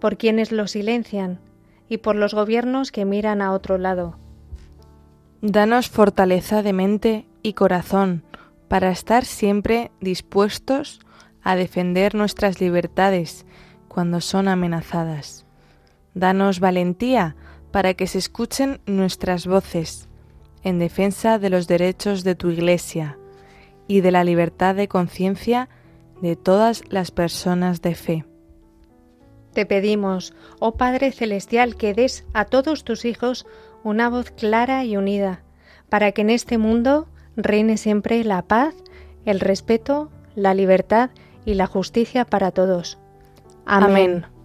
[0.00, 1.38] por quienes lo silencian
[1.88, 4.16] y por los gobiernos que miran a otro lado.
[5.42, 8.24] Danos fortaleza de mente y corazón
[8.68, 11.00] para estar siempre dispuestos
[11.42, 13.46] a defender nuestras libertades
[13.88, 15.46] cuando son amenazadas.
[16.14, 17.36] Danos valentía
[17.70, 20.08] para que se escuchen nuestras voces
[20.62, 23.18] en defensa de los derechos de tu Iglesia
[23.88, 25.68] y de la libertad de conciencia
[26.20, 28.29] de todas las personas de fe.
[29.52, 33.46] Te pedimos, oh Padre Celestial, que des a todos tus hijos
[33.82, 35.42] una voz clara y unida,
[35.88, 38.74] para que en este mundo reine siempre la paz,
[39.24, 41.10] el respeto, la libertad
[41.44, 42.98] y la justicia para todos.
[43.66, 43.90] Amén.
[43.90, 44.39] Amén.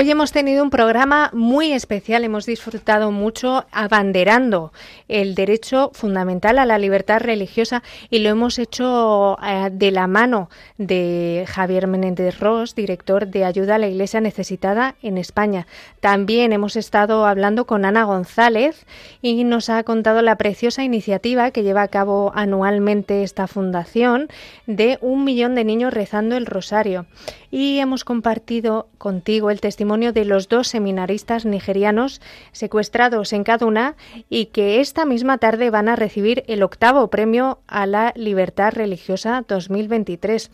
[0.00, 4.72] Hoy hemos tenido un programa muy especial, hemos disfrutado mucho abanderando
[5.08, 10.50] el derecho fundamental a la libertad religiosa y lo hemos hecho eh, de la mano
[10.76, 15.66] de Javier Menéndez Ross, director de Ayuda a la Iglesia Necesitada en España.
[15.98, 18.86] También hemos estado hablando con Ana González
[19.20, 24.28] y nos ha contado la preciosa iniciativa que lleva a cabo anualmente esta fundación
[24.68, 27.06] de un millón de niños rezando el rosario.
[27.50, 32.20] Y hemos compartido contigo el testimonio de los dos seminaristas nigerianos
[32.52, 33.96] secuestrados en Kaduna
[34.28, 39.44] y que esta misma tarde van a recibir el octavo premio a la libertad religiosa
[39.46, 40.50] 2023.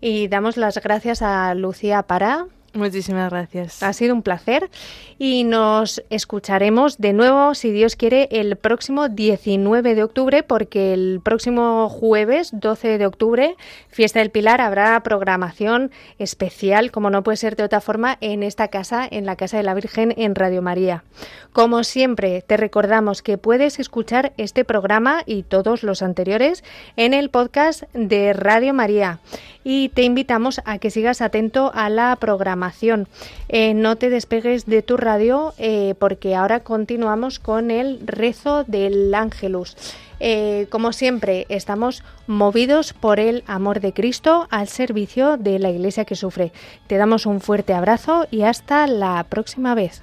[0.00, 3.82] Y damos las gracias a Lucía Pará, Muchísimas gracias.
[3.82, 4.70] Ha sido un placer
[5.18, 11.20] y nos escucharemos de nuevo, si Dios quiere, el próximo 19 de octubre, porque el
[11.22, 13.56] próximo jueves 12 de octubre,
[13.88, 18.68] Fiesta del Pilar, habrá programación especial, como no puede ser de otra forma, en esta
[18.68, 21.04] casa, en la Casa de la Virgen, en Radio María.
[21.52, 26.64] Como siempre, te recordamos que puedes escuchar este programa y todos los anteriores
[26.96, 29.20] en el podcast de Radio María
[29.64, 33.08] y te invitamos a que sigas atento a la programación.
[33.48, 39.14] Eh, no te despegues de tu radio eh, porque ahora continuamos con el rezo del
[39.14, 39.76] Ángelus.
[40.24, 46.04] Eh, como siempre, estamos movidos por el amor de Cristo al servicio de la Iglesia
[46.04, 46.52] que sufre.
[46.86, 50.02] Te damos un fuerte abrazo y hasta la próxima vez.